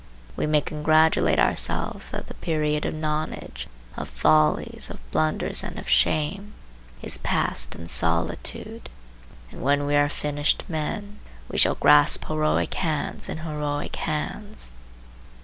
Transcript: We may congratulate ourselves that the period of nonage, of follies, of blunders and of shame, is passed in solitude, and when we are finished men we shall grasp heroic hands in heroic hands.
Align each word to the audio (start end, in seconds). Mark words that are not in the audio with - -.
We 0.35 0.47
may 0.47 0.61
congratulate 0.61 1.37
ourselves 1.37 2.09
that 2.09 2.25
the 2.25 2.33
period 2.33 2.85
of 2.87 2.93
nonage, 2.95 3.67
of 3.95 4.09
follies, 4.09 4.89
of 4.89 4.99
blunders 5.11 5.63
and 5.63 5.77
of 5.77 5.87
shame, 5.87 6.55
is 7.03 7.19
passed 7.19 7.75
in 7.75 7.87
solitude, 7.87 8.89
and 9.51 9.61
when 9.61 9.85
we 9.85 9.95
are 9.95 10.09
finished 10.09 10.63
men 10.67 11.19
we 11.49 11.59
shall 11.59 11.75
grasp 11.75 12.25
heroic 12.25 12.73
hands 12.73 13.29
in 13.29 13.37
heroic 13.37 13.95
hands. 13.97 14.73